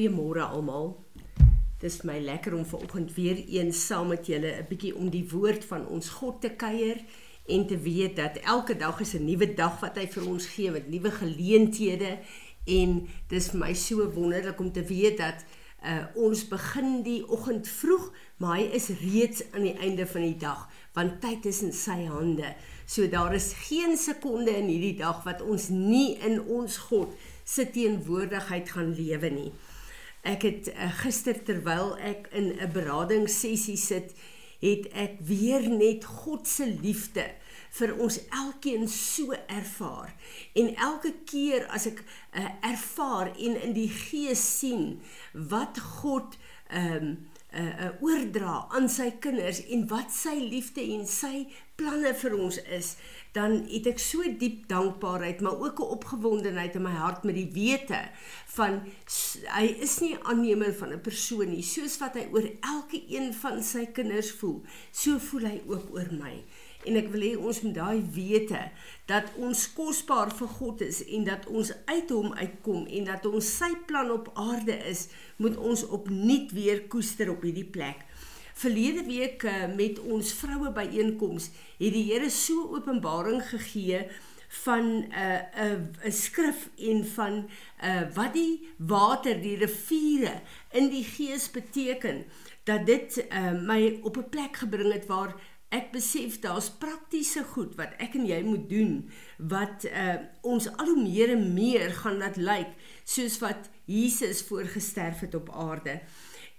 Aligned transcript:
Goeiemôre 0.00 0.40
almal. 0.40 0.94
Dis 1.82 1.98
my 2.08 2.14
lekker 2.24 2.54
om 2.56 2.62
vanoggend 2.64 3.10
weer 3.18 3.36
eens 3.36 3.82
saam 3.86 4.06
met 4.08 4.26
julle 4.26 4.52
'n 4.56 4.66
bietjie 4.68 4.94
om 4.96 5.10
die 5.10 5.26
woord 5.28 5.64
van 5.64 5.86
ons 5.86 6.08
God 6.08 6.40
te 6.40 6.50
kuier 6.62 7.02
en 7.46 7.66
te 7.66 7.76
weet 7.78 8.16
dat 8.16 8.40
elke 8.54 8.76
dag 8.76 9.00
is 9.00 9.12
'n 9.14 9.24
nuwe 9.24 9.54
dag 9.54 9.80
wat 9.80 9.98
hy 10.00 10.06
vir 10.06 10.26
ons 10.26 10.46
gee 10.46 10.70
met 10.70 10.88
nuwe 10.88 11.10
geleenthede 11.10 12.18
en 12.64 13.08
dis 13.28 13.50
vir 13.50 13.60
my 13.60 13.74
so 13.74 14.10
wonderlik 14.12 14.60
om 14.60 14.72
te 14.72 14.84
weet 14.84 15.18
dat 15.18 15.44
uh, 15.84 16.04
ons 16.14 16.48
begin 16.48 17.02
die 17.02 17.28
oggend 17.28 17.68
vroeg, 17.68 18.12
maar 18.36 18.56
hy 18.56 18.70
is 18.72 18.88
reeds 18.88 19.42
aan 19.52 19.62
die 19.62 19.78
einde 19.78 20.06
van 20.06 20.22
die 20.22 20.38
dag 20.38 20.68
want 20.94 21.20
tyd 21.20 21.44
is 21.44 21.62
in 21.62 21.72
sy 21.72 22.04
hande. 22.04 22.54
So 22.86 23.08
daar 23.08 23.34
is 23.34 23.52
geen 23.52 23.96
sekonde 23.96 24.56
in 24.56 24.66
hierdie 24.66 24.96
dag 24.96 25.24
wat 25.24 25.42
ons 25.42 25.68
nie 25.68 26.16
in 26.24 26.40
ons 26.40 26.76
God 26.76 27.12
se 27.44 27.70
teenwoordigheid 27.70 28.70
gaan 28.70 28.94
lewe 28.94 29.30
nie. 29.30 29.52
Ek 30.22 30.42
het 30.44 30.68
uh, 30.68 30.90
gister 31.00 31.38
terwyl 31.44 31.96
ek 31.98 32.28
in 32.32 32.52
'n 32.60 32.72
beradingssessie 32.72 33.76
sit, 33.76 34.12
het 34.60 34.88
ek 34.92 35.20
weer 35.24 35.68
net 35.68 36.04
God 36.04 36.48
se 36.48 36.66
liefde 36.66 37.24
vir 37.70 37.94
ons 37.98 38.18
elkeen 38.28 38.88
so 38.88 39.32
ervaar. 39.46 40.14
En 40.52 40.74
elke 40.76 41.14
keer 41.24 41.66
as 41.72 41.86
ek 41.86 42.02
uh, 42.34 42.48
ervaar 42.60 43.32
en 43.36 43.56
in 43.62 43.72
die 43.72 43.88
gees 43.88 44.42
sien 44.58 45.00
wat 45.32 45.78
God 46.02 46.36
ehm 46.68 46.96
um, 46.96 47.29
uh, 47.52 47.62
uh, 47.84 47.90
oordra 48.04 48.66
aan 48.76 48.88
sy 48.88 49.10
kinders 49.22 49.62
en 49.74 49.86
wat 49.90 50.12
sy 50.14 50.36
liefde 50.38 50.84
en 50.94 51.06
sy 51.08 51.46
planne 51.80 52.12
vir 52.20 52.36
ons 52.36 52.58
is, 52.76 52.94
dan 53.32 53.60
het 53.70 53.86
ek 53.88 54.00
so 54.02 54.26
diep 54.40 54.66
dankbaarheid, 54.68 55.40
maar 55.40 55.60
ook 55.62 55.80
'n 55.80 55.92
opgewondenheid 55.96 56.74
in 56.76 56.82
my 56.82 56.92
hart 56.92 57.24
met 57.24 57.34
die 57.34 57.50
wete 57.54 58.00
van 58.56 58.82
hy 59.56 59.66
is 59.80 60.00
nie 60.00 60.16
aannemer 60.22 60.74
van 60.74 60.92
'n 60.92 61.00
persoon 61.00 61.50
nie, 61.50 61.62
soos 61.62 61.98
wat 61.98 62.14
hy 62.14 62.26
oor 62.32 62.50
elke 62.60 63.00
een 63.08 63.32
van 63.34 63.62
sy 63.62 63.86
kinders 63.86 64.32
voel, 64.32 64.62
so 64.92 65.18
voel 65.18 65.46
hy 65.46 65.62
ook 65.66 65.94
oor 65.94 66.10
my. 66.12 66.44
En 66.88 66.96
ek 66.96 67.10
wil 67.12 67.24
hê 67.26 67.32
ons 67.36 67.60
moet 67.62 67.74
daai 67.76 68.00
wete 68.14 68.60
dat 69.10 69.28
ons 69.36 69.66
kosbaar 69.76 70.30
vir 70.32 70.48
God 70.58 70.84
is 70.86 71.02
en 71.04 71.26
dat 71.28 71.44
ons 71.46 71.72
uit 71.90 72.14
hom 72.14 72.32
uitkom 72.38 72.86
en 72.86 73.10
dat 73.10 73.26
ons 73.28 73.50
sy 73.58 73.70
plan 73.90 74.08
op 74.14 74.30
aarde 74.34 74.76
is, 74.88 75.08
moet 75.36 75.58
ons 75.58 75.84
opnuut 75.92 76.54
weer 76.56 76.86
koester 76.92 77.32
op 77.34 77.44
hierdie 77.44 77.68
plek. 77.68 78.06
Verlede 78.60 79.04
week 79.06 79.44
uh, 79.48 79.68
met 79.76 80.00
ons 80.00 80.32
vroue 80.36 80.72
byeenkoms 80.76 81.50
het 81.78 81.94
die 81.94 82.06
Here 82.10 82.28
so 82.32 82.68
openbaring 82.76 83.40
gegee 83.52 84.04
van 84.64 84.84
'n 84.84 85.06
uh, 85.12 85.40
'n 85.64 85.92
uh, 86.02 86.08
'n 86.08 86.12
skrif 86.12 86.68
en 86.76 87.06
van 87.06 87.48
uh, 87.84 88.02
wat 88.14 88.32
die 88.32 88.68
water, 88.76 89.40
die 89.40 89.56
riviere 89.56 90.40
in 90.70 90.88
die 90.90 91.04
gees 91.04 91.50
beteken 91.50 92.24
dat 92.64 92.86
dit 92.86 93.26
uh, 93.30 93.52
my 93.52 93.98
op 94.02 94.16
'n 94.16 94.28
plek 94.28 94.56
gebring 94.56 94.92
het 94.92 95.06
waar 95.06 95.34
ek 95.70 95.92
besef 95.94 96.40
daar's 96.42 96.68
praktiese 96.82 97.44
goed 97.52 97.76
wat 97.78 97.94
ek 98.02 98.16
en 98.18 98.26
jy 98.26 98.40
moet 98.42 98.66
doen 98.70 98.94
wat 99.52 99.86
uh, 99.86 100.16
ons 100.42 100.66
al 100.72 100.90
hoe 100.90 101.02
meer 101.02 101.30
en 101.36 101.44
meer 101.54 101.92
gaan 102.00 102.18
laat 102.18 102.38
lyk 102.40 102.72
soos 103.06 103.38
wat 103.42 103.70
Jesus 103.90 104.42
voorgesterf 104.46 105.22
het 105.24 105.34
op 105.34 105.50
aarde. 105.54 106.00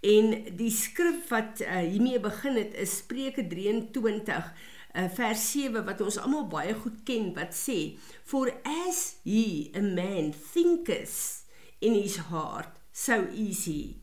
En 0.02 0.32
die 0.58 0.72
skrif 0.74 1.28
wat 1.30 1.60
uh, 1.64 1.84
hiermee 1.84 2.20
begin 2.24 2.58
het 2.60 2.76
is 2.80 2.98
Spreuke 3.04 3.44
23 3.52 4.52
uh, 4.96 5.08
vers 5.20 5.44
7 5.52 5.84
wat 5.88 6.04
ons 6.04 6.20
almal 6.24 6.48
baie 6.52 6.76
goed 6.80 7.04
ken 7.08 7.34
wat 7.36 7.56
sê 7.56 7.80
for 8.24 8.52
as 8.88 9.04
he 9.28 9.72
a 9.76 9.84
man 9.84 10.32
thinketh 10.32 11.44
in 11.84 12.00
his 12.00 12.18
heart 12.32 12.80
so 12.92 13.28
easy. 13.36 13.98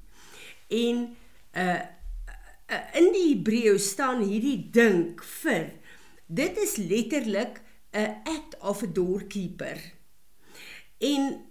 En 0.69 1.09
uh 1.09 1.17
uh, 1.59 1.81
in 2.69 3.12
die 3.14 3.27
Hebreëus 3.30 3.92
staan 3.94 4.22
hierdie 4.27 4.69
dink 4.72 5.22
vir 5.41 5.70
dit 6.28 6.58
is 6.61 6.77
letterlik 6.77 7.62
'n 7.97 8.20
act 8.28 8.59
of 8.60 8.82
a 8.82 8.87
doorkeeper. 8.87 9.78
En 10.98 11.44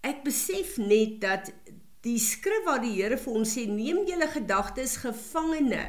ek 0.00 0.22
besef 0.24 0.76
net 0.76 1.20
dat 1.20 1.52
die 2.00 2.18
skrif 2.18 2.64
waar 2.64 2.82
die 2.82 2.96
Here 2.96 3.16
vir 3.18 3.32
ons 3.32 3.54
sê 3.56 3.66
neem 3.68 4.02
julle 4.06 4.28
gedagtes 4.28 4.96
gevangene 4.96 5.84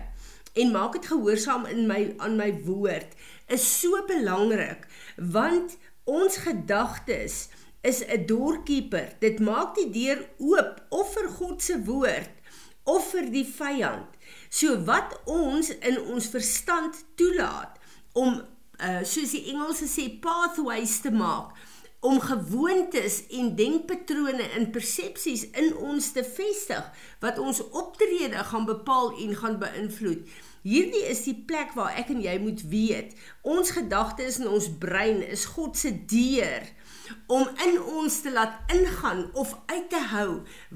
en 0.53 0.71
maak 0.71 0.93
dit 0.93 1.05
gehoorsaam 1.05 1.65
in 1.65 1.87
my 1.87 2.13
aan 2.17 2.37
my 2.37 2.51
woord 2.63 3.17
is 3.47 3.65
so 3.81 4.05
belangrik 4.07 4.87
want 5.17 5.77
ons 6.05 6.37
gedagtes 6.37 7.49
is 7.81 8.01
'n 8.05 8.25
doorkeeper. 8.25 9.13
Dit 9.19 9.39
maak 9.39 9.75
die 9.75 9.89
deur 9.89 10.29
oop 10.37 10.85
of 10.89 11.13
vir 11.13 11.29
God 11.29 11.61
se 11.61 11.83
woord 11.83 12.33
of 12.85 13.11
vir 13.11 13.29
die 13.33 13.45
vyand. 13.45 14.17
So 14.49 14.77
wat 14.87 15.17
ons 15.29 15.71
in 15.75 15.99
ons 16.05 16.29
verstand 16.33 17.01
toelaat 17.19 17.79
om 18.13 18.41
uh 18.75 19.01
soos 19.07 19.31
die 19.31 19.45
Engelse 19.53 19.87
sê 19.87 20.09
pathways 20.21 20.99
te 21.03 21.11
maak 21.11 21.55
om 22.05 22.19
gewoontes 22.21 23.23
en 23.33 23.53
denkpatrone 23.57 24.43
en 24.57 24.67
persepsies 24.71 25.47
in 25.57 25.71
ons 25.81 26.11
te 26.13 26.21
vestig 26.27 26.83
wat 27.23 27.39
ons 27.41 27.63
optrede 27.71 28.43
gaan 28.51 28.67
bepaal 28.67 29.15
en 29.23 29.33
gaan 29.39 29.57
beïnvloed. 29.61 30.27
Hierdie 30.65 31.05
is 31.09 31.23
die 31.25 31.37
plek 31.49 31.73
waar 31.77 31.97
ek 31.97 32.11
en 32.13 32.21
jy 32.21 32.35
moet 32.41 32.61
weet, 32.69 33.15
ons 33.41 33.73
gedagtes 33.73 34.37
en 34.41 34.51
ons 34.53 34.69
brein 34.81 35.23
is 35.25 35.47
God 35.55 35.77
se 35.77 35.93
deur 36.09 36.69
om 37.29 37.45
in 37.65 37.75
ons 37.81 38.21
te 38.25 38.33
laat 38.33 38.73
ingaan 38.73 39.27
of 39.33 39.53
uit 39.69 39.89
te 39.89 40.01
hou 40.13 40.29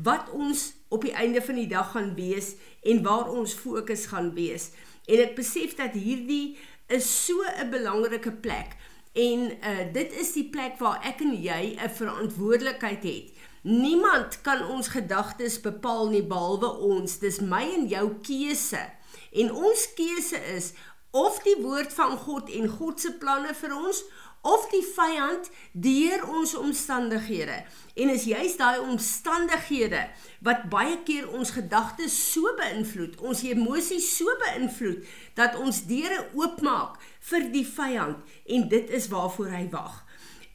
wat 0.10 0.30
ons 0.34 0.68
op 0.90 1.06
die 1.06 1.14
einde 1.14 1.42
van 1.42 1.56
die 1.56 1.68
dag 1.68 1.92
gaan 1.92 2.16
wees 2.16 2.56
en 2.84 3.04
waar 3.04 3.30
ons 3.30 3.54
fokus 3.54 4.06
gaan 4.06 4.34
wees. 4.34 4.72
En 5.06 5.22
ek 5.22 5.36
besef 5.38 5.76
dat 5.78 5.98
hierdie 5.98 6.58
is 6.88 7.26
so 7.26 7.46
'n 7.46 7.70
belangrike 7.70 8.32
plek 8.32 8.76
en 9.14 9.52
uh, 9.52 9.94
dit 9.94 10.14
is 10.22 10.32
die 10.34 10.50
plek 10.50 10.78
waar 10.78 11.02
ek 11.04 11.22
en 11.22 11.34
jy 11.42 11.78
'n 11.78 11.90
verantwoordelikheid 11.90 13.04
het. 13.04 13.34
Niemand 13.62 14.42
kan 14.42 14.68
ons 14.68 14.88
gedagtes 14.88 15.60
bepaal 15.62 16.10
nie 16.10 16.24
behalwe 16.24 16.70
ons. 16.80 17.20
Dis 17.20 17.40
my 17.40 17.66
en 17.76 17.88
jou 17.88 18.14
keuse. 18.24 18.80
En 19.32 19.52
ons 19.52 19.94
keuse 19.94 20.40
is 20.56 20.74
of 21.12 21.40
die 21.44 21.58
woord 21.62 21.94
van 21.94 22.18
God 22.18 22.50
en 22.50 22.68
God 22.68 23.00
se 23.02 23.12
planne 23.20 23.54
vir 23.54 23.76
ons 23.76 24.04
of 24.42 24.70
die 24.72 24.84
vyand 24.96 25.50
deur 25.74 26.24
ons 26.32 26.56
omstandighede. 26.56 27.64
En 28.00 28.10
is 28.10 28.24
juist 28.30 28.58
daai 28.62 28.80
omstandighede 28.80 30.06
wat 30.46 30.70
baie 30.72 30.98
keer 31.04 31.28
ons 31.36 31.52
gedagtes 31.52 32.16
so 32.32 32.54
beïnvloed, 32.60 33.20
ons 33.20 33.44
emosies 33.44 34.08
so 34.16 34.32
beïnvloed 34.46 35.04
dat 35.36 35.58
ons 35.60 35.84
deure 35.90 36.22
oopmaak 36.34 37.00
vir 37.32 37.50
die 37.52 37.66
vyand 37.68 38.24
en 38.48 38.70
dit 38.72 38.96
is 38.96 39.10
waarvoor 39.12 39.52
hy 39.58 39.66
wag. 39.74 40.06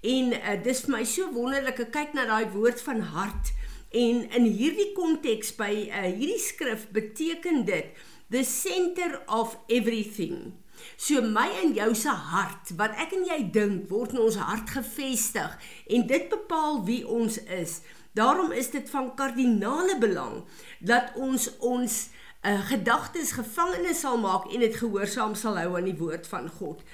En 0.05 0.33
uh, 0.37 0.57
dis 0.65 0.83
vir 0.85 0.97
my 0.97 1.05
so 1.09 1.29
wonderlik 1.33 1.85
ek 1.87 1.93
kyk 1.93 2.17
na 2.17 2.27
daai 2.29 2.49
woord 2.57 2.81
van 2.85 3.05
hart 3.13 3.53
en 3.95 4.25
in 4.37 4.49
hierdie 4.49 4.91
konteks 4.97 5.55
by 5.61 5.71
uh, 5.87 6.09
hierdie 6.09 6.41
skrif 6.43 6.89
beteken 6.93 7.65
dit 7.69 7.93
the 8.33 8.45
center 8.45 9.21
of 9.29 9.57
everything. 9.69 10.55
So 10.97 11.23
my 11.23 11.49
en 11.63 11.75
jou 11.75 11.91
se 11.95 12.09
hart, 12.09 12.75
wat 12.79 12.97
ek 13.01 13.13
en 13.17 13.25
jy 13.29 13.41
dink, 13.55 13.89
word 13.91 14.15
in 14.15 14.23
ons 14.25 14.39
hart 14.41 14.71
gefestig 14.71 15.57
en 15.87 16.07
dit 16.07 16.29
bepaal 16.33 16.85
wie 16.85 17.03
ons 17.09 17.39
is. 17.45 17.81
Daarom 18.15 18.53
is 18.53 18.71
dit 18.71 18.91
van 18.91 19.15
kardinale 19.19 19.99
belang 19.99 20.45
dat 20.79 21.17
ons 21.19 21.49
ons 21.59 21.97
uh, 22.45 22.61
gedagtes 22.71 23.35
gevangene 23.35 23.95
sal 23.95 24.21
maak 24.23 24.47
en 24.53 24.63
dit 24.63 24.77
gehoorsaam 24.77 25.35
sal 25.35 25.59
hou 25.59 25.75
aan 25.77 25.91
die 25.91 25.99
woord 25.99 26.29
van 26.31 26.47
God. 26.61 26.85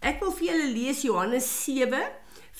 Ek 0.00 0.22
wil 0.24 0.32
vir 0.38 0.46
julle 0.52 0.70
lees 0.72 1.04
Johannes 1.04 1.48
7 1.66 2.00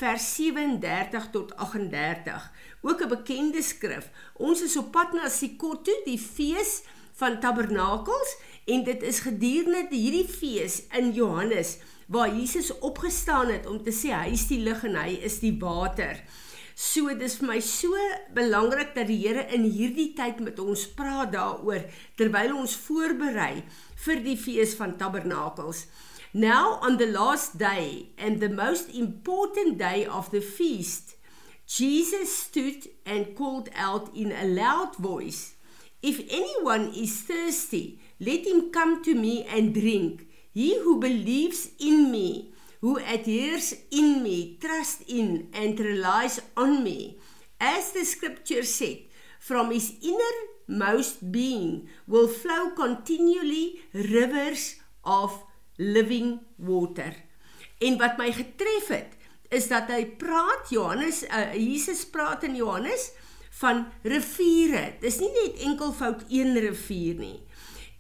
vers 0.00 0.26
37 0.36 1.30
tot 1.32 1.56
38. 1.56 2.50
Ook 2.80 3.02
'n 3.02 3.08
bekende 3.08 3.62
skrif. 3.62 4.10
Ons 4.36 4.62
is 4.62 4.76
op 4.76 4.92
pad 4.92 5.12
na 5.12 5.28
Sikkotu, 5.28 5.92
die 6.04 6.18
fees 6.18 6.82
van 7.12 7.40
tabernakels 7.40 8.36
en 8.70 8.84
dit 8.86 9.02
is 9.02 9.22
gedurende 9.24 9.88
hierdie 9.90 10.26
fees 10.30 10.82
in 10.98 11.10
Johannes 11.16 11.78
waar 12.10 12.30
Jesus 12.34 12.70
opgestaan 12.78 13.50
het 13.50 13.66
om 13.70 13.80
te 13.82 13.94
sê 13.94 14.12
hy 14.14 14.30
is 14.34 14.46
die 14.50 14.60
lig 14.62 14.84
en 14.86 14.96
hy 14.98 15.18
is 15.26 15.38
die 15.42 15.54
water. 15.58 16.18
So 16.74 17.12
dis 17.18 17.36
vir 17.40 17.48
my 17.50 17.58
so 17.64 17.98
belangrik 18.34 18.94
dat 18.96 19.10
die 19.10 19.18
Here 19.20 19.44
in 19.54 19.66
hierdie 19.68 20.12
tyd 20.16 20.40
met 20.42 20.58
ons 20.62 20.86
praat 20.96 21.34
daaroor 21.34 21.84
terwyl 22.18 22.56
ons 22.62 22.76
voorberei 22.86 23.62
vir 24.04 24.24
die 24.24 24.38
fees 24.40 24.74
van 24.78 24.96
tabernakels. 24.98 25.84
Now 26.32 26.78
on 26.86 26.96
the 26.98 27.10
last 27.10 27.58
day 27.58 28.10
and 28.18 28.40
the 28.40 28.48
most 28.48 28.94
important 28.94 29.78
day 29.78 30.06
of 30.06 30.30
the 30.30 30.42
feast 30.42 31.16
Jesus 31.70 32.34
stood 32.46 32.86
and 33.06 33.34
called 33.38 33.68
out 33.74 34.10
in 34.14 34.32
a 34.32 34.46
loud 34.46 34.96
voice 34.98 35.54
If 36.02 36.20
anyone 36.32 36.94
is 36.96 37.20
thirsty 37.28 38.00
Let 38.20 38.46
him 38.46 38.70
come 38.70 39.02
to 39.04 39.14
me 39.14 39.44
and 39.48 39.72
drink. 39.72 40.26
He 40.52 40.78
who 40.78 41.00
believes 41.00 41.70
in 41.80 42.12
me, 42.12 42.52
who 42.80 42.98
adheres 42.98 43.74
in 43.90 44.22
me, 44.22 44.58
trusts 44.60 45.02
in 45.08 45.48
and 45.54 45.80
relies 45.80 46.40
on 46.56 46.84
me. 46.84 47.18
As 47.58 47.92
the 47.92 48.04
scripture 48.04 48.62
said, 48.62 48.98
from 49.38 49.70
his 49.70 49.94
innermost 50.04 51.32
being 51.32 51.88
will 52.06 52.28
flow 52.28 52.70
continually 52.76 53.80
rivers 53.94 54.76
of 55.02 55.42
living 55.78 56.40
water. 56.58 57.14
En 57.80 57.96
wat 57.96 58.18
my 58.20 58.28
getref 58.36 58.92
het, 58.92 59.16
is 59.48 59.66
dat 59.72 59.88
hy 59.90 60.04
praat 60.20 60.68
Johannes 60.70 61.24
uh, 61.24 61.54
Jesus 61.56 62.04
praat 62.12 62.44
in 62.46 62.54
Johannes 62.60 63.10
van 63.62 63.86
riviere. 64.04 64.92
Dis 65.00 65.18
nie 65.24 65.30
net 65.32 65.64
enkelvoud 65.66 66.28
een 66.28 66.52
rivier 66.60 67.16
nie. 67.18 67.38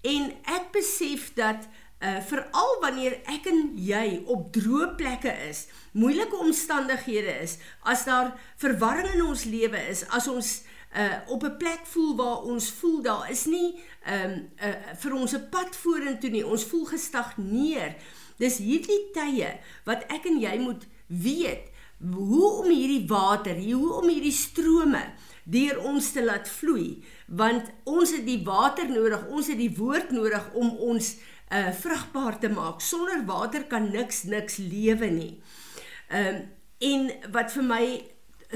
En 0.00 0.32
ek 0.48 0.70
besef 0.72 1.32
dat 1.34 1.68
uh 2.00 2.16
veral 2.24 2.78
wanneer 2.80 3.18
ek 3.28 3.44
en 3.50 3.58
jy 3.76 4.22
op 4.32 4.46
droë 4.54 4.94
plekke 4.96 5.32
is, 5.50 5.66
moeilike 5.92 6.36
omstandighede 6.40 7.34
is, 7.44 7.58
as 7.84 8.06
daar 8.08 8.32
verwarring 8.56 9.10
in 9.18 9.26
ons 9.26 9.44
lewe 9.44 9.82
is, 9.90 10.06
as 10.08 10.28
ons 10.32 10.62
uh 10.96 11.18
op 11.28 11.44
'n 11.44 11.56
plek 11.60 11.84
voel 11.92 12.16
waar 12.16 12.40
ons 12.48 12.70
voel 12.80 13.02
daar 13.02 13.30
is 13.30 13.44
nie 13.44 13.76
um 14.08 14.48
uh 14.64 14.94
vir 15.02 15.12
ons 15.14 15.34
'n 15.36 15.48
pad 15.50 15.76
vorentoe 15.76 16.30
nie, 16.30 16.46
ons 16.46 16.64
voel 16.64 16.86
gestagneer. 16.86 17.96
Dis 18.38 18.58
hierdie 18.58 19.12
tye 19.12 19.60
wat 19.84 20.08
ek 20.08 20.24
en 20.24 20.40
jy 20.40 20.58
moet 20.58 20.86
weet 21.06 21.68
hoe 22.00 22.50
om 22.62 22.70
hierdie 22.70 23.06
water, 23.08 23.56
hoe 23.60 23.92
om 23.92 24.08
hierdie 24.08 24.32
strome 24.32 25.02
deur 25.44 25.80
ons 25.88 26.12
te 26.12 26.22
laat 26.24 26.48
vloei, 26.48 27.02
want 27.26 27.70
ons 27.84 28.12
het 28.16 28.24
die 28.26 28.40
water 28.44 28.88
nodig, 28.90 29.26
ons 29.28 29.50
het 29.52 29.58
die 29.58 29.72
woord 29.76 30.12
nodig 30.14 30.52
om 30.54 30.72
ons 30.92 31.16
uh 31.50 31.72
vrugbaar 31.74 32.38
te 32.38 32.48
maak. 32.48 32.78
Sonder 32.80 33.24
water 33.26 33.64
kan 33.66 33.90
niks 33.90 34.22
niks 34.30 34.60
lewe 34.62 35.10
nie. 35.10 35.34
Ehm 36.08 36.34
um, 36.34 36.40
en 36.80 37.10
wat 37.34 37.50
vir 37.52 37.64
my 37.66 37.84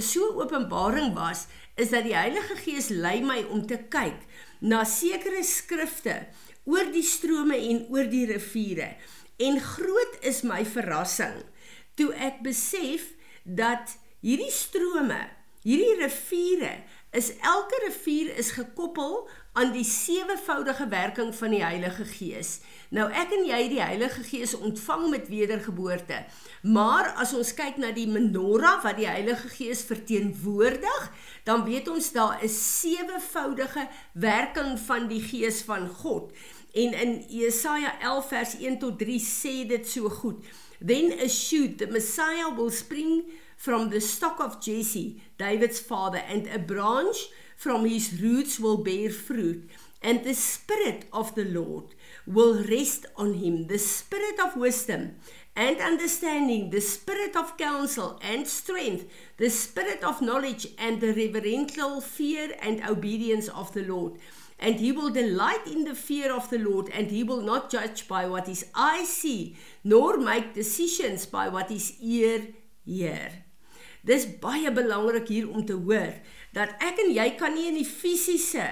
so 0.00 0.40
openbaring 0.40 1.10
was, 1.14 1.46
is 1.76 1.90
dat 1.90 2.06
die 2.06 2.14
Heilige 2.16 2.56
Gees 2.56 2.88
lei 2.88 3.18
my 3.20 3.42
om 3.52 3.66
te 3.66 3.76
kyk 3.92 4.22
na 4.60 4.84
sekere 4.88 5.42
skrifte 5.44 6.14
oor 6.64 6.88
die 6.94 7.04
strome 7.04 7.58
en 7.58 7.82
oor 7.92 8.08
die 8.08 8.24
riviere. 8.30 8.94
En 9.36 9.60
groot 9.60 10.16
is 10.22 10.40
my 10.46 10.62
verrassing 10.64 11.42
toe 11.98 12.10
ek 12.14 12.42
besef 12.46 13.12
dat 13.44 13.96
hierdie 14.24 14.52
strome, 14.52 15.20
hierdie 15.64 15.96
riviere 16.02 16.74
is 17.16 17.32
elke 17.40 17.80
rivier 17.86 18.34
is 18.36 18.52
gekoppel 18.56 19.24
aan 19.54 19.70
die 19.70 19.84
sewevoudige 19.86 20.88
werking 20.90 21.30
van 21.34 21.52
die 21.54 21.62
Heilige 21.62 22.04
Gees. 22.10 22.56
Nou 22.90 23.06
ek 23.14 23.30
en 23.36 23.44
jy 23.46 23.60
die 23.70 23.82
Heilige 23.82 24.24
Gees 24.26 24.56
ontvang 24.58 25.06
met 25.12 25.28
wedergeboorte. 25.30 26.24
Maar 26.66 27.12
as 27.22 27.36
ons 27.38 27.52
kyk 27.54 27.78
na 27.78 27.92
die 27.94 28.08
menorah 28.10 28.80
wat 28.82 28.98
die 28.98 29.06
Heilige 29.06 29.52
Gees 29.52 29.84
verteenwoordig, 29.86 31.06
dan 31.46 31.62
weet 31.68 31.88
ons 31.92 32.10
daar 32.16 32.42
is 32.42 32.56
sewevoudige 32.80 33.86
werking 34.12 34.74
van 34.88 35.06
die 35.12 35.22
Gees 35.22 35.62
van 35.62 35.86
God. 36.02 36.34
En 36.74 36.98
in 36.98 37.14
Jesaja 37.30 37.94
11 38.02 38.28
vers 38.28 38.58
1 38.58 38.78
tot 38.82 38.98
3 38.98 39.20
sê 39.22 39.54
dit 39.70 39.86
so 39.86 40.10
goed. 40.10 40.42
Then 40.82 41.14
a 41.22 41.28
shoot 41.28 41.78
the 41.78 41.86
Messiah 41.86 42.50
will 42.56 42.70
spring 42.74 43.22
from 43.56 43.90
the 43.90 44.00
stock 44.00 44.40
of 44.40 44.58
Jesse, 44.58 45.22
David's 45.36 45.78
father, 45.78 46.22
and 46.28 46.50
a 46.50 46.58
branch 46.58 47.30
from 47.64 47.86
his 47.86 48.20
roots 48.20 48.60
will 48.60 48.76
bear 48.76 49.08
fruit. 49.08 49.70
And 50.02 50.22
the 50.22 50.34
Spirit 50.34 51.06
of 51.14 51.34
the 51.34 51.46
Lord 51.46 51.94
will 52.26 52.62
rest 52.64 53.06
on 53.16 53.32
him 53.42 53.68
the 53.68 53.78
Spirit 53.78 54.38
of 54.38 54.54
wisdom 54.54 55.16
and 55.56 55.80
understanding, 55.80 56.68
the 56.68 56.82
Spirit 56.82 57.34
of 57.34 57.56
counsel 57.56 58.20
and 58.20 58.46
strength, 58.46 59.06
the 59.38 59.48
Spirit 59.48 60.04
of 60.04 60.20
knowledge 60.20 60.66
and 60.78 61.00
the 61.00 61.14
reverential 61.14 62.02
fear 62.02 62.50
and 62.60 62.84
obedience 62.86 63.48
of 63.48 63.72
the 63.72 63.84
Lord. 63.84 64.18
And 64.58 64.76
he 64.76 64.92
will 64.92 65.08
delight 65.08 65.66
in 65.66 65.84
the 65.84 65.94
fear 65.94 66.34
of 66.36 66.50
the 66.50 66.58
Lord, 66.58 66.90
and 66.92 67.10
he 67.10 67.24
will 67.24 67.40
not 67.40 67.70
judge 67.70 68.06
by 68.06 68.26
what 68.26 68.46
his 68.46 68.66
eye 68.74 69.04
see, 69.04 69.56
nor 69.82 70.18
make 70.18 70.52
decisions 70.52 71.24
by 71.24 71.48
what 71.48 71.70
his 71.70 71.94
ear 72.00 72.42
hear. 72.84 73.44
Dis 74.04 74.26
baie 74.40 74.68
belangrik 74.68 75.30
hier 75.32 75.48
om 75.48 75.64
te 75.64 75.72
hoor 75.72 76.12
dat 76.54 76.74
ek 76.82 77.00
en 77.04 77.12
jy 77.14 77.28
kan 77.38 77.54
nie 77.56 77.68
in 77.72 77.78
die 77.80 77.88
fisiese 77.88 78.66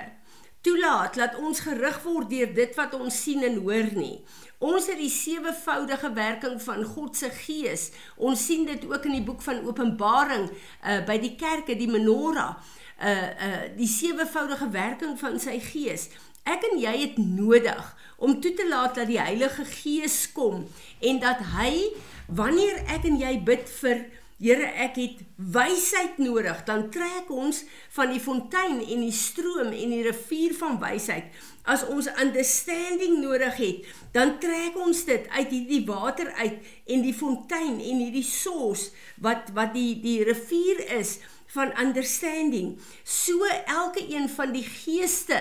toelaat 0.63 1.19
dat 1.19 1.39
ons 1.43 1.65
gerig 1.65 1.99
word 2.05 2.31
deur 2.31 2.53
dit 2.55 2.77
wat 2.79 2.95
ons 2.95 3.17
sien 3.25 3.43
en 3.43 3.59
hoor 3.65 3.89
nie. 3.97 4.21
Ons 4.63 4.87
het 4.87 5.01
die 5.01 5.11
sewevoudige 5.11 6.13
werking 6.15 6.61
van 6.63 6.85
God 6.87 7.19
se 7.19 7.33
Gees. 7.35 7.89
Ons 8.15 8.45
sien 8.47 8.63
dit 8.69 8.85
ook 8.87 9.09
in 9.11 9.17
die 9.19 9.27
boek 9.27 9.43
van 9.43 9.65
Openbaring 9.67 10.47
uh 10.47 11.01
by 11.09 11.19
die 11.19 11.35
kerke, 11.35 11.75
die 11.75 11.91
menorah, 11.91 12.55
uh 13.03 13.11
uh 13.49 13.65
die 13.75 13.91
sewevoudige 13.91 14.71
werking 14.71 15.19
van 15.19 15.41
sy 15.43 15.59
Gees. 15.59 16.07
Ek 16.47 16.63
en 16.71 16.79
jy 16.79 16.95
het 17.01 17.19
nodig 17.19 17.91
om 18.23 18.39
toe 18.43 18.55
te 18.55 18.67
laat 18.71 18.95
dat 18.99 19.11
die 19.11 19.19
Heilige 19.19 19.67
Gees 19.67 20.25
kom 20.35 20.67
en 21.03 21.21
dat 21.23 21.43
hy 21.57 21.91
wanneer 22.31 22.85
ek 22.91 23.07
en 23.11 23.19
jy 23.19 23.37
bid 23.47 23.67
vir 23.83 24.07
Here, 24.43 24.67
ek 24.83 24.97
het 24.99 25.19
wysheid 25.55 26.17
nodig. 26.19 26.65
Dan 26.67 26.89
trek 26.91 27.29
ons 27.31 27.61
van 27.95 28.11
die 28.11 28.19
fontein 28.23 28.81
en 28.83 29.05
die 29.05 29.15
stroom 29.15 29.71
en 29.71 29.93
die 29.95 30.03
rivier 30.03 30.57
van 30.59 30.81
wysheid. 30.83 31.29
As 31.63 31.85
ons 31.87 32.09
understanding 32.19 33.21
nodig 33.23 33.61
het, 33.61 33.93
dan 34.17 34.35
trek 34.43 34.75
ons 34.83 35.05
dit 35.07 35.29
uit 35.31 35.55
hierdie 35.55 35.85
water 35.87 36.33
uit 36.41 36.59
en 36.91 37.07
die 37.07 37.15
fontein 37.15 37.79
en 37.79 38.03
hierdie 38.03 38.27
source 38.27 38.91
wat 39.23 39.55
wat 39.55 39.71
die 39.77 40.01
die 40.03 40.19
rivier 40.27 40.83
is 40.99 41.21
van 41.55 41.71
understanding. 41.79 42.75
So 43.07 43.47
elke 43.63 44.03
een 44.11 44.27
van 44.27 44.57
die 44.57 44.67
geeste 44.67 45.39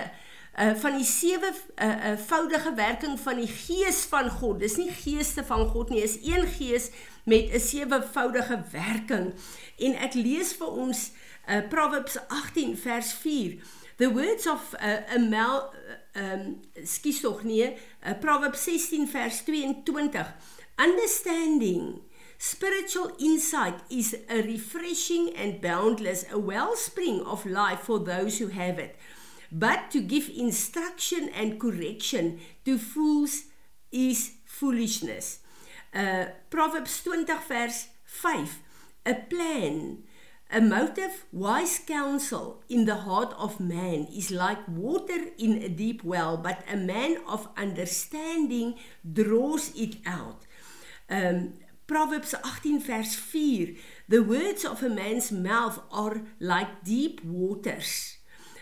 uh 0.52 0.74
van 0.76 0.98
die 1.00 1.06
sewe 1.08 1.48
uh, 1.48 1.86
uh 1.88 2.16
voudige 2.28 2.74
werking 2.76 3.16
van 3.20 3.38
die 3.40 3.48
gees 3.48 4.04
van 4.10 4.30
God. 4.30 4.60
Dis 4.60 4.76
nie 4.76 4.92
geeste 4.92 5.42
van 5.48 5.66
God 5.72 5.90
nie, 5.90 6.02
is 6.04 6.18
een 6.22 6.46
gees 6.58 6.90
met 7.24 7.52
'n 7.52 7.60
sewevoudige 7.60 8.64
werking. 8.70 9.34
En 9.78 9.94
ek 9.94 10.14
lees 10.14 10.52
vir 10.52 10.70
ons 10.70 11.10
uh 11.48 11.68
Proverbs 11.68 12.18
18 12.28 12.76
vers 12.78 13.12
4. 13.12 13.58
The 13.96 14.12
words 14.12 14.46
of 14.46 14.74
uh, 14.74 15.14
a 15.14 15.18
mal 15.18 15.74
um 16.14 16.60
skies 16.84 17.20
tog 17.20 17.42
nie, 17.42 17.64
uh, 17.66 18.18
Proverbs 18.20 18.62
16 18.62 19.08
vers 19.08 19.42
22. 19.44 20.26
Understanding 20.76 22.02
Spiritual 22.44 23.12
insight 23.20 23.78
is 23.88 24.16
a 24.28 24.42
refreshing 24.42 25.30
and 25.36 25.60
boundless 25.60 26.24
a 26.28 26.36
wellspring 26.36 27.20
of 27.20 27.46
life 27.46 27.82
for 27.82 28.00
those 28.00 28.38
who 28.38 28.48
have 28.48 28.80
it. 28.80 28.96
But 29.52 29.92
to 29.92 30.00
give 30.00 30.28
instruction 30.28 31.28
and 31.28 31.60
correction 31.60 32.40
to 32.64 32.78
fools 32.78 33.44
is 33.92 34.32
foolishness. 34.44 35.38
Uh 35.94 36.26
Proverbs 36.48 37.02
20 37.02 37.32
vers 37.48 37.88
5 38.04 38.58
A 39.04 39.14
plan 39.14 40.04
a 40.54 40.60
motive 40.60 41.24
wise 41.32 41.80
counsel 41.86 42.62
in 42.68 42.84
the 42.84 42.94
heart 42.94 43.32
of 43.38 43.58
man 43.58 44.06
is 44.14 44.30
like 44.30 44.68
water 44.68 45.30
in 45.38 45.62
a 45.62 45.68
deep 45.68 46.04
well 46.04 46.36
but 46.36 46.62
a 46.70 46.76
man 46.76 47.16
of 47.26 47.48
understanding 47.56 48.74
draws 49.12 49.72
it 49.74 49.96
out. 50.06 50.46
Um 51.08 51.54
Proverbs 51.86 52.34
18 52.34 52.80
vers 52.80 53.14
4 53.16 53.74
The 54.08 54.22
words 54.22 54.64
of 54.64 54.82
a 54.82 54.88
man's 54.88 55.32
mouth 55.32 55.80
are 55.90 56.22
like 56.38 56.84
deep 56.84 57.24
waters. 57.24 58.18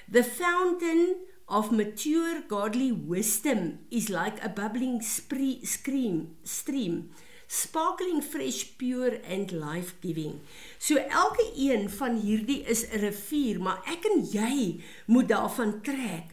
The 0.08 0.24
fountain 0.24 1.16
of 1.50 1.72
mature 1.72 2.42
godly 2.48 2.92
wisdom 2.92 3.80
is 3.90 4.08
like 4.08 4.42
a 4.44 4.48
bubbling 4.48 5.02
spree, 5.02 5.58
scream, 5.64 6.36
stream, 6.44 7.10
sparkling 7.48 8.22
fresh, 8.22 8.78
pure 8.78 9.18
and 9.28 9.50
life-giving. 9.50 10.40
So 10.78 10.96
elke 10.96 11.50
een 11.58 11.90
van 11.90 12.20
hierdie 12.22 12.62
is 12.62 12.86
'n 12.86 13.02
rivier, 13.02 13.60
maar 13.60 13.82
ek 13.84 14.06
en 14.06 14.22
jy 14.30 14.80
moet 15.06 15.28
daarvan 15.28 15.82
trek 15.82 16.30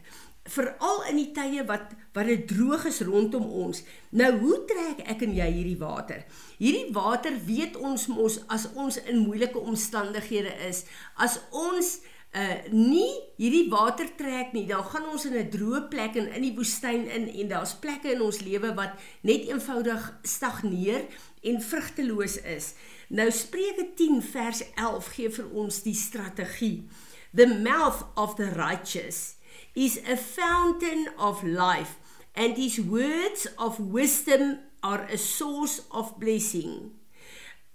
veral 0.48 1.02
in 1.10 1.18
die 1.20 1.32
tye 1.36 1.64
wat 1.68 1.94
wat 2.16 2.26
dit 2.26 2.48
droog 2.50 2.86
is 2.88 3.00
rondom 3.06 3.44
ons. 3.44 3.82
Nou 4.10 4.30
hoe 4.40 4.64
trek 4.66 5.04
ek 5.12 5.22
en 5.22 5.34
jy 5.36 5.46
hierdie 5.52 5.78
water? 5.78 6.24
Hierdie 6.58 6.92
water 6.92 7.36
weet 7.46 7.76
ons 7.76 8.06
mos 8.06 8.40
as 8.48 8.66
ons 8.74 8.98
in 9.04 9.18
moeilike 9.26 9.58
omstandighede 9.58 10.54
is, 10.68 10.84
as 11.14 11.38
ons 11.50 11.98
uh 12.36 12.72
nie 12.72 13.08
hierdie 13.40 13.70
water 13.72 14.08
trek 14.16 14.52
nie, 14.52 14.66
dan 14.68 14.84
gaan 14.84 15.06
ons 15.08 15.24
in 15.24 15.36
'n 15.38 15.48
droë 15.50 15.88
plek 15.88 16.16
en 16.16 16.28
in 16.28 16.42
die 16.42 16.54
woestyn 16.54 17.08
in 17.08 17.28
en 17.28 17.48
daar's 17.48 17.74
plekke 17.74 18.12
in 18.12 18.22
ons 18.22 18.40
lewe 18.40 18.74
wat 18.74 18.98
net 19.22 19.48
eenvoudig 19.48 20.18
stagneer 20.22 21.06
en 21.42 21.62
vrugteloos 21.62 22.36
is. 22.42 22.74
Nou 23.08 23.30
Spreuke 23.30 23.94
10 23.94 24.22
vers 24.22 24.62
11 24.74 25.06
gee 25.14 25.30
vir 25.30 25.48
ons 25.52 25.82
die 25.82 25.94
strategie. 25.94 26.88
The 27.34 27.46
mouth 27.46 28.04
of 28.16 28.34
the 28.34 28.50
righteous 28.50 29.36
is 29.74 29.98
a 30.04 30.16
fountain 30.16 31.08
of 31.16 31.42
life 31.42 31.96
and 32.34 32.56
his 32.56 32.78
words 32.84 33.46
of 33.56 33.78
wisdom 33.78 34.58
are 34.80 35.06
a 35.12 35.16
source 35.16 35.82
of 35.90 36.18
blessing. 36.18 36.92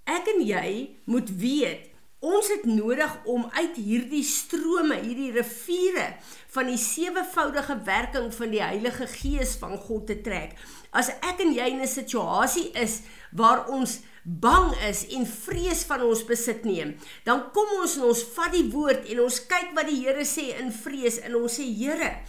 Ek 0.04 0.28
en 0.28 0.42
jy 0.44 1.00
moet 1.06 1.30
weet 1.40 1.93
Ons 2.24 2.48
het 2.48 2.64
nodig 2.64 3.12
om 3.28 3.50
uit 3.52 3.76
hierdie 3.84 4.24
strome, 4.24 4.96
hierdie 5.04 5.34
riviere 5.36 6.06
van 6.54 6.70
die 6.72 6.80
sewevoudige 6.80 7.76
werking 7.84 8.30
van 8.32 8.54
die 8.54 8.62
Heilige 8.64 9.10
Gees 9.12 9.58
van 9.60 9.76
God 9.76 10.06
te 10.08 10.16
trek. 10.24 10.54
As 10.96 11.10
ek 11.20 11.44
en 11.44 11.52
jy 11.52 11.68
in 11.74 11.82
'n 11.84 11.88
situasie 11.88 12.72
is 12.80 13.02
waar 13.36 13.68
ons 13.68 14.00
bang 14.24 14.72
is 14.88 15.04
en 15.12 15.28
vrees 15.28 15.84
van 15.84 16.02
ons 16.02 16.24
besit 16.24 16.64
neem, 16.64 16.96
dan 17.26 17.52
kom 17.52 17.68
ons 17.82 17.98
en 17.98 18.04
ons 18.04 18.24
vat 18.36 18.52
die 18.52 18.72
woord 18.72 19.04
en 19.06 19.20
ons 19.20 19.46
kyk 19.46 19.76
wat 19.76 19.88
die 19.88 20.00
Here 20.06 20.24
sê 20.24 20.56
in 20.62 20.72
vrees 20.72 21.20
en 21.20 21.36
ons 21.36 21.60
sê 21.60 21.68
Here, 21.68 22.24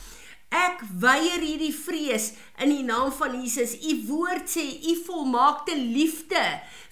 Ek 0.54 0.84
weier 1.02 1.42
hierdie 1.42 1.73
vrees 1.75 2.28
in 2.62 2.70
die 2.70 2.84
naam 2.87 3.11
van 3.16 3.32
Jesus. 3.40 3.75
U 3.75 3.94
woord 4.06 4.46
sê 4.52 4.62
u 4.62 4.94
volmaakte 5.02 5.75
liefde 5.75 6.42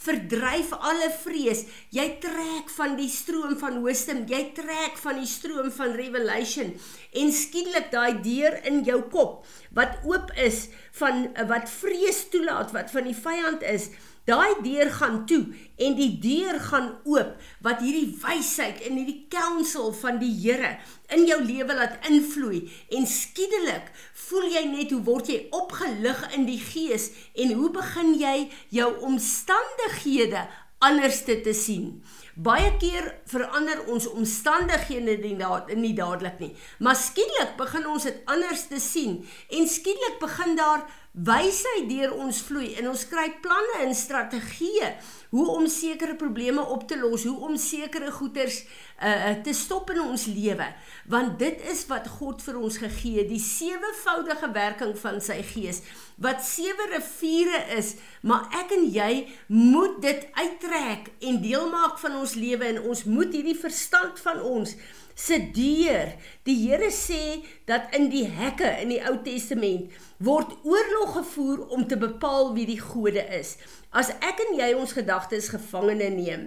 verdryf 0.02 0.72
alle 0.80 1.12
vrees. 1.22 1.62
Jy 1.94 2.08
trek 2.24 2.72
van 2.74 2.96
die 2.98 3.10
stroom 3.12 3.54
van 3.60 3.78
wisdom, 3.84 4.24
jy 4.26 4.48
trek 4.56 4.98
van 4.98 5.20
die 5.22 5.30
stroom 5.30 5.70
van 5.74 5.94
revelation 5.94 6.74
en 7.22 7.34
skielik 7.36 7.92
daai 7.92 8.18
deur 8.24 8.58
in 8.66 8.82
jou 8.88 8.98
kop 9.12 9.44
wat 9.76 10.00
oop 10.08 10.32
is 10.40 10.66
van 10.98 11.28
wat 11.50 11.70
vrees 11.70 12.24
toelaat 12.32 12.72
wat 12.74 12.90
van 12.90 13.06
die 13.06 13.16
vyand 13.16 13.62
is 13.68 13.92
Daai 14.22 14.62
deur 14.62 14.86
gaan 14.94 15.24
toe 15.26 15.40
en 15.82 15.96
die 15.98 16.12
deur 16.22 16.60
gaan 16.62 16.92
oop 17.10 17.32
wat 17.66 17.80
hierdie 17.82 18.14
wysheid 18.22 18.84
en 18.86 19.00
hierdie 19.00 19.24
counsel 19.32 19.90
van 19.98 20.20
die 20.20 20.30
Here 20.44 20.76
in 21.16 21.26
jou 21.28 21.38
lewe 21.44 21.76
laat 21.76 22.08
invloei 22.08 22.64
en 22.96 23.06
skielik 23.08 23.90
voel 24.26 24.48
jy 24.54 24.64
net 24.70 24.94
hoe 24.94 25.02
word 25.06 25.30
jy 25.32 25.38
opgelig 25.54 26.24
in 26.36 26.46
die 26.48 26.60
gees 26.60 27.10
en 27.34 27.54
hoe 27.58 27.70
begin 27.74 28.14
jy 28.20 28.36
jou 28.74 28.90
omstandighede 29.08 30.46
anders 30.82 31.22
te, 31.24 31.38
te 31.44 31.54
sien. 31.54 32.00
Baie 32.34 32.70
keer 32.80 33.10
verander 33.28 33.84
ons 33.92 34.08
omstandighede 34.08 35.18
nie, 35.20 35.36
nie 35.76 35.92
dadelik 35.94 36.40
nie, 36.40 36.52
maar 36.80 36.96
skielik 36.98 37.54
begin 37.58 37.86
ons 37.92 38.08
dit 38.08 38.22
anders 38.32 38.66
te 38.70 38.80
sien 38.82 39.20
en 39.52 39.68
skielik 39.68 40.18
begin 40.22 40.56
daar 40.58 40.86
wysheid 41.12 41.90
deur 41.90 42.14
ons 42.16 42.38
vloei 42.46 42.70
en 42.80 42.86
ons 42.88 43.02
kry 43.10 43.26
planne 43.44 43.82
en 43.84 43.90
strategieë 43.92 44.88
hoe 45.32 45.44
om 45.52 45.66
sekere 45.68 46.14
probleme 46.16 46.64
op 46.74 46.86
te 46.88 46.96
los, 46.96 47.26
hoe 47.28 47.48
om 47.48 47.56
sekere 47.60 48.08
goeders 48.12 48.62
uh, 48.64 49.34
te 49.44 49.52
stop 49.56 49.92
in 49.92 50.00
ons 50.04 50.24
lewe, 50.28 50.66
want 51.12 51.38
dit 51.40 51.60
is 51.72 51.84
wat 51.88 52.08
God 52.18 52.40
vir 52.44 52.56
ons 52.60 52.80
gegee 52.80 53.26
die 53.28 53.40
sewevoudige 53.40 54.52
werking 54.56 54.96
van 55.04 55.20
sy 55.24 55.40
gees 55.52 55.82
wat 56.22 56.44
sewe 56.46 56.88
riviere 56.92 57.60
is, 57.76 57.94
maar 58.22 58.48
ek 58.62 58.72
en 58.76 58.84
jy 58.94 59.12
moet 59.52 60.00
dit 60.04 60.26
uittrek 60.36 61.12
en 61.28 61.40
deel 61.44 61.68
maak 61.72 61.96
van 62.00 62.20
ons 62.20 62.36
lewe 62.38 62.68
en 62.72 62.82
ons 62.92 63.06
moet 63.08 63.32
hierdie 63.32 63.58
verstand 63.58 64.20
van 64.22 64.40
ons 64.40 64.76
se 65.14 65.36
deur. 65.52 66.14
Die 66.46 66.56
Here 66.62 66.88
sê 66.94 67.42
dat 67.68 67.92
in 67.96 68.08
die 68.12 68.24
hekke 68.28 68.70
in 68.82 68.92
die 68.94 69.02
Ou 69.08 69.18
Testament 69.24 69.92
word 70.22 70.54
oorlog 70.62 71.01
gevoer 71.06 71.66
om 71.68 71.86
te 71.86 71.96
bepaal 71.96 72.54
wie 72.54 72.66
die 72.66 72.80
gode 72.80 73.24
is. 73.38 73.56
As 73.92 74.08
ek 74.24 74.38
en 74.40 74.54
jy 74.56 74.70
ons 74.72 74.94
gedagtes 74.96 75.50
gevangene 75.52 76.06
neem 76.14 76.44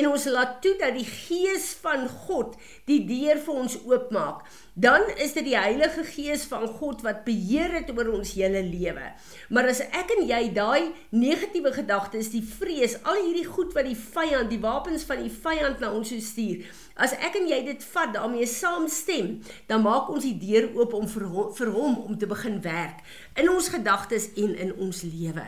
en 0.00 0.06
ons 0.08 0.22
laat 0.32 0.54
toe 0.64 0.72
dat 0.80 0.94
die 0.96 1.04
Gees 1.04 1.74
van 1.82 2.06
God 2.08 2.54
die 2.88 3.02
deur 3.04 3.36
vir 3.44 3.58
ons 3.60 3.74
oopmaak, 3.84 4.46
dan 4.72 5.04
is 5.20 5.34
dit 5.36 5.44
die 5.50 5.58
Heilige 5.58 6.06
Gees 6.08 6.46
van 6.48 6.64
God 6.78 7.04
wat 7.04 7.20
beheer 7.26 7.74
het 7.76 7.92
oor 7.92 8.14
ons 8.14 8.32
hele 8.38 8.62
lewe. 8.64 9.10
Maar 9.52 9.68
as 9.74 9.82
ek 9.84 10.14
en 10.16 10.24
jy 10.24 10.40
daai 10.56 10.88
negatiewe 11.12 11.74
gedagtes, 11.76 12.32
die 12.32 12.40
vrees, 12.40 12.96
al 13.04 13.20
hierdie 13.26 13.44
goed 13.44 13.76
wat 13.76 13.84
die 13.90 13.98
vyand, 13.98 14.48
die 14.48 14.62
wapens 14.64 15.04
van 15.04 15.20
die 15.20 15.32
vyand 15.32 15.84
na 15.84 15.92
ons 15.92 16.14
stuur, 16.16 16.64
as 16.96 17.12
ek 17.20 17.36
en 17.42 17.52
jy 17.52 17.60
dit 17.68 17.86
vat, 17.92 18.16
daarmee 18.16 18.48
saamstem, 18.48 19.34
dan 19.68 19.84
maak 19.84 20.08
ons 20.08 20.24
die 20.24 20.38
deur 20.40 20.72
oop 20.80 20.96
om 20.96 21.04
vir 21.12 21.28
hom, 21.28 21.52
vir 21.60 21.76
hom 21.76 22.00
om 22.08 22.16
te 22.16 22.32
begin 22.32 22.56
werk 22.64 23.04
in 23.36 23.52
ons 23.52 23.68
gedagtes 23.76 24.32
en 24.40 24.56
in 24.56 24.72
ons 24.80 25.04
lewe. 25.04 25.44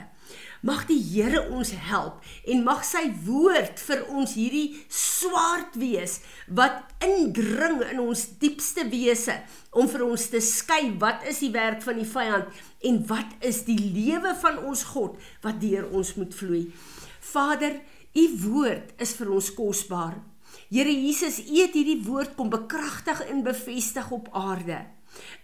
Mag 0.67 0.89
die 0.89 0.99
Here 0.99 1.45
ons 1.55 1.71
help 1.87 2.25
en 2.51 2.65
mag 2.67 2.81
sy 2.87 3.05
woord 3.27 3.79
vir 3.79 4.01
ons 4.11 4.33
hierdie 4.35 4.75
swart 4.91 5.77
wees 5.79 6.19
wat 6.51 6.97
indring 7.05 7.79
in 7.93 8.01
ons 8.03 8.25
diepste 8.43 8.89
wese 8.91 9.37
om 9.71 9.87
vir 9.91 10.03
ons 10.09 10.27
te 10.33 10.41
skei 10.43 10.91
wat 10.99 11.23
is 11.31 11.45
die 11.45 11.53
werk 11.55 11.85
van 11.87 12.01
die 12.01 12.09
vyand 12.09 12.51
en 12.91 12.99
wat 13.07 13.39
is 13.47 13.63
die 13.69 13.79
lewe 13.79 14.35
van 14.43 14.59
ons 14.67 14.83
God 14.91 15.15
wat 15.47 15.63
deur 15.63 15.87
ons 15.95 16.17
moet 16.19 16.35
vloei. 16.35 16.65
Vader, 17.23 17.79
u 18.19 18.27
woord 18.49 18.99
is 18.99 19.15
vir 19.15 19.31
ons 19.39 19.55
kosbaar. 19.55 20.19
Here 20.73 20.91
Jesus, 20.91 21.39
u 21.47 21.55
het 21.63 21.77
hierdie 21.77 22.03
woord 22.03 22.35
kom 22.35 22.51
bekragtig 22.51 23.23
en 23.31 23.47
bevestig 23.47 24.11
op 24.11 24.33
aarde. 24.35 24.83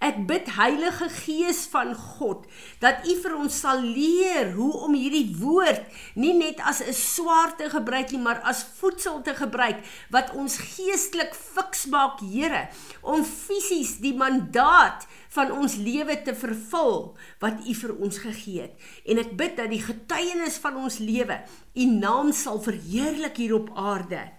Ek 0.04 0.18
bid 0.28 0.50
Heilige 0.56 1.08
Gees 1.08 1.64
van 1.72 1.94
God 1.96 2.44
dat 2.82 3.06
U 3.08 3.14
vir 3.22 3.36
ons 3.38 3.60
sal 3.64 3.80
leer 3.80 4.52
hoe 4.56 4.72
om 4.86 4.96
hierdie 4.96 5.36
woord 5.40 5.86
nie 6.20 6.34
net 6.36 6.60
as 6.60 6.82
'n 6.82 6.92
swaard 6.92 7.56
te 7.58 7.70
gebruik 7.70 8.12
nie, 8.12 8.20
maar 8.20 8.40
as 8.44 8.66
voedsel 8.80 9.22
te 9.22 9.34
gebruik 9.34 9.80
wat 10.10 10.34
ons 10.34 10.58
geestelik 10.58 11.34
fiks 11.34 11.86
maak, 11.86 12.20
Here, 12.20 12.68
om 13.02 13.24
fisies 13.24 13.98
die 14.00 14.14
mandaat 14.14 15.06
van 15.34 15.50
ons 15.52 15.76
lewe 15.76 16.22
te 16.22 16.34
vervul 16.34 17.16
wat 17.40 17.66
U 17.66 17.74
vir 17.74 17.92
ons 17.98 18.18
gegee 18.18 18.60
het. 18.60 18.74
En 19.06 19.18
ek 19.18 19.36
bid 19.36 19.56
dat 19.56 19.70
die 19.70 19.82
getuienis 19.82 20.58
van 20.62 20.76
ons 20.76 20.98
lewe 20.98 21.40
U 21.74 21.84
naam 21.84 22.32
sal 22.32 22.60
verheerlik 22.62 23.36
hier 23.36 23.54
op 23.54 23.72
aarde. 23.74 24.30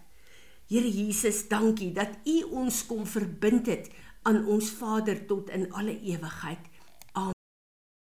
Here 0.65 0.89
Jesus, 0.89 1.43
dankie 1.47 1.91
dat 1.93 2.15
U 2.25 2.41
ons 2.63 2.85
kom 2.89 3.05
verbind 3.05 3.67
het 3.69 3.91
aan 4.25 4.45
ons 4.49 4.69
Vader 4.79 5.25
tot 5.29 5.49
in 5.53 5.67
alle 5.73 5.99
ewigheid. 6.01 6.69